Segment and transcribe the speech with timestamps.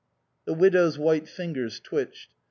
[0.45, 2.31] The widow's white fingers twitched.